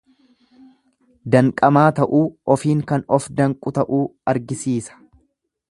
Danqamaa 1.35 1.85
ta'uu, 1.99 2.23
ofiin 2.55 2.81
kan 2.93 3.05
of 3.19 3.29
danqu 3.41 3.75
ta'uu 3.79 4.03
argisiisa. 4.35 4.99